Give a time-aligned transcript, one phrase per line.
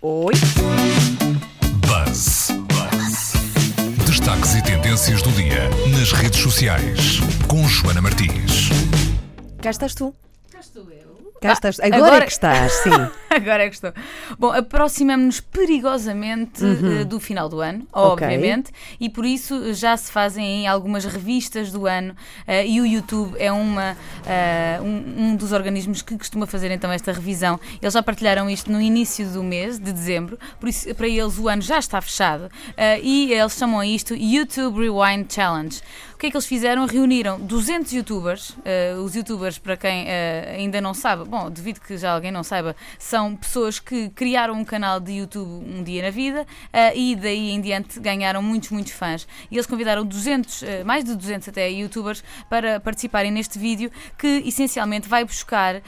[0.00, 0.32] Oi.
[1.80, 2.52] Buzz.
[4.06, 8.68] Destaques e tendências do dia nas redes sociais com Joana Martins.
[9.60, 10.14] Cá estás tu.
[10.52, 11.17] Cá estou eu.
[11.40, 11.78] Cá Ah, estás.
[11.80, 12.90] Agora, agora- é que estás, sim.
[13.30, 13.92] Agora é que estou.
[14.38, 20.62] Bom, aproximamos-nos perigosamente eh, do final do ano, obviamente, e por isso já se fazem
[20.64, 22.16] em algumas revistas do ano
[22.46, 23.96] eh, e o YouTube é uma,
[24.26, 27.60] eh, um, um dos organismos que costuma fazer então esta revisão.
[27.80, 31.48] Eles já partilharam isto no início do mês de dezembro, por isso para eles o
[31.48, 35.80] ano já está fechado eh, e eles chamam a isto YouTube Rewind Challenge.
[36.18, 36.84] O que é que eles fizeram?
[36.84, 38.56] Reuniram 200 youtubers.
[38.64, 42.42] eh, os youtubers, para quem eh, ainda não sabe, bom, devido que já alguém não
[42.42, 47.14] saiba, são pessoas que criaram um canal de YouTube um dia na vida eh, e
[47.14, 49.28] daí em diante ganharam muitos, muitos fãs.
[49.48, 53.88] E eles convidaram 200, eh, mais de 200 até youtubers para participarem neste vídeo
[54.18, 55.80] que essencialmente vai buscar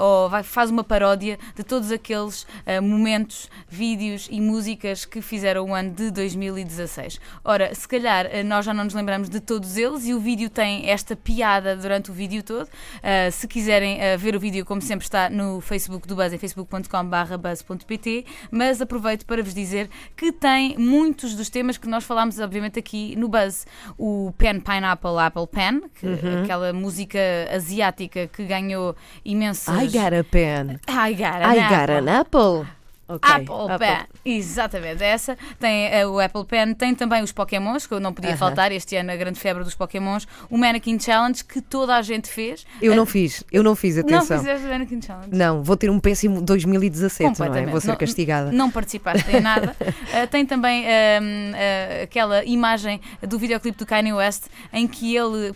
[0.00, 2.46] ou vai, faz uma paródia de todos aqueles
[2.82, 7.20] momentos, vídeos e músicas que fizeram o ano de 2016.
[7.44, 10.88] Ora, se calhar nós já não nos lembramos de todos eles e o vídeo tem
[10.88, 12.66] esta piada durante o vídeo todo.
[12.66, 16.38] Uh, se quiserem uh, ver o vídeo, como sempre, está no Facebook do Buzz, em
[16.38, 18.24] facebook.com/buzz.pt.
[18.50, 23.14] Mas aproveito para vos dizer que tem muitos dos temas que nós falámos, obviamente, aqui
[23.16, 23.66] no Buzz.
[23.98, 26.06] O Pen Pineapple Apple Pen, que,
[26.42, 27.18] aquela música
[27.54, 28.94] asiática que ganhou
[29.24, 29.68] imensos.
[29.68, 30.80] I got a pen.
[30.88, 31.78] I got an I apple.
[31.78, 32.81] got an apple.
[33.16, 33.30] Ok.
[33.30, 35.36] Apple, Pen, exatamente, essa.
[35.58, 38.38] Tem eh, o Apple Pen, tem também os Pokémons, que eu não podia Aham.
[38.38, 40.26] faltar este ano, a grande febre dos Pokémons.
[40.50, 42.64] O Mannequin Challenge, que toda a gente fez.
[42.80, 44.38] Eu Eh, não fiz, eu não fiz, Não atenção.
[44.38, 45.28] fizeste o Mannequin Challenge?
[45.36, 47.66] Não, vou ter um péssimo 2017, não é?
[47.66, 48.52] Vou ser Não- castigada.
[48.52, 49.76] Não participaste em nada.
[49.80, 55.54] Uh, tem também uh, aquela imagem do videoclipe do Kanye West em que ele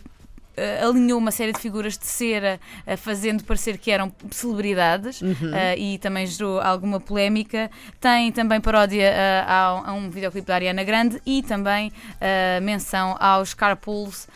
[0.56, 5.32] uh, alinhou uma série de figuras de cera uh, fazendo parecer que eram celebridades Uhum.
[5.32, 7.70] uh, e também gerou alguma polémica.
[8.00, 9.12] Tem também paródia
[9.46, 11.92] a, a um videoclipe da Ariana Grande e também
[12.62, 14.28] menção aos carpools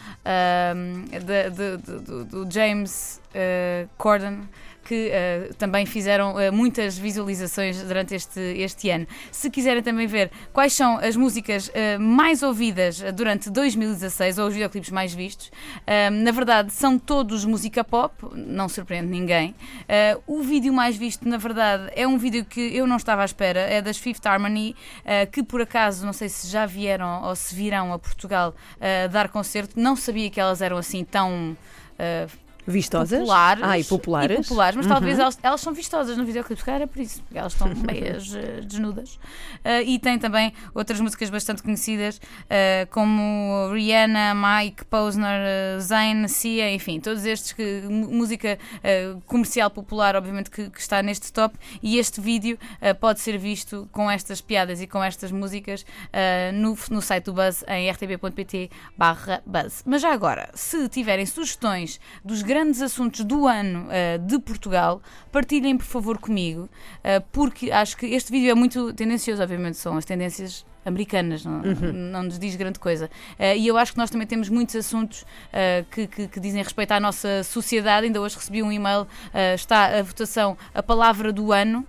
[2.30, 4.48] do James uh, Corden
[4.90, 9.06] que eh, também fizeram eh, muitas visualizações durante este, este ano.
[9.30, 14.52] Se quiserem também ver quais são as músicas eh, mais ouvidas durante 2016 ou os
[14.52, 15.50] videoclipes mais vistos,
[16.12, 19.54] na verdade são todos música pop, não surpreende ninguém.
[20.26, 23.60] O vídeo mais visto, na verdade, é um vídeo que eu não estava à espera,
[23.60, 24.74] é das Fifth Harmony,
[25.32, 28.54] que por acaso, não sei se já vieram ou se virão a Portugal
[29.10, 31.56] dar concerto, não sabia que elas eram assim tão.
[32.66, 33.18] Vistosas?
[33.18, 33.62] populares.
[33.64, 34.38] Ah, e populares.
[34.38, 34.92] E populares, mas Uhum.
[34.92, 38.34] talvez elas, elas são vistosas no videoclipe, se calhar é por isso, elas estão meias
[38.34, 39.18] eh, desnudas.
[39.64, 46.72] Ah, e tem também outras músicas bastante conhecidas, ah, como Rihanna, Mike, Posner, Zayn, Sia,
[46.72, 48.58] enfim, todos estes que música
[49.26, 51.56] comercial popular, obviamente, que, que está neste top.
[51.82, 52.58] E este vídeo
[53.00, 55.84] pode ser visto com estas piadas e com estas músicas
[56.54, 59.82] no, no site do Buzz em rtp.pt barra Buzz.
[59.86, 65.00] Mas já agora, se tiverem sugestões dos grandes assuntos do ano ah, de Portugal,
[65.30, 66.68] partilhem por favor comigo,
[67.04, 71.60] ah, porque acho que este vídeo é muito tendencioso, obviamente são as tendências americanas, não,
[72.12, 73.10] não nos diz grande coisa.
[73.38, 76.62] Ah, e eu acho que nós também temos muitos assuntos ah, que, que- que dizem
[76.62, 78.06] respeito à nossa sociedade.
[78.06, 81.86] Ainda hoje recebi um e-mail, ah, está a votação a palavra do ano.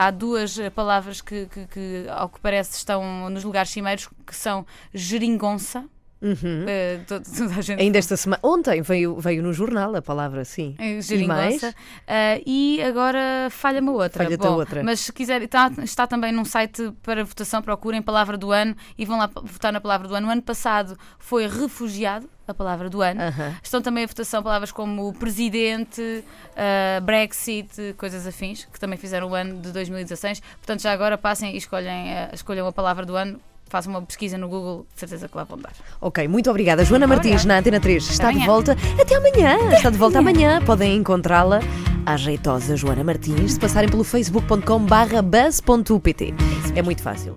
[0.00, 4.66] Há duas palavras que, que- que, ao que parece, estão nos lugares cimeiros, que são
[4.92, 5.84] geringonça.
[6.24, 6.64] Uhum.
[6.66, 10.44] Ah, to- toda a gente Ainda esta semana, ontem veio, veio no jornal a palavra,
[10.44, 10.74] sim.
[10.78, 11.62] é, E mais?
[12.08, 14.24] Ah, e agora falha-me outra.
[14.24, 14.82] Falha-te outra.
[14.82, 19.04] Mas se quiserem, está, está também num site para votação, procurem palavra do ano e
[19.04, 20.28] vão lá votar na palavra do ano.
[20.28, 23.20] O ano passado foi refugiado, a palavra do ano.
[23.22, 23.54] Aham.
[23.62, 26.24] Estão também a votação palavras como presidente,
[26.56, 30.40] ah, Brexit, coisas afins, que também fizeram o ano de 2016.
[30.40, 33.38] Portanto, já agora passem e escolhem, ah, escolham a palavra do ano.
[33.68, 35.72] Façam uma pesquisa no Google, de certeza que lá vão dar.
[36.00, 36.84] Ok, muito obrigada.
[36.84, 38.76] Joana Martins, na Antena 3, está de volta.
[39.00, 39.72] Até amanhã.
[39.72, 40.62] Está de volta amanhã.
[40.62, 41.60] Podem encontrá-la
[42.06, 46.34] à jeitosa Joana Martins se passarem pelo facebook.com/buzz.pt.
[46.76, 47.36] É muito fácil.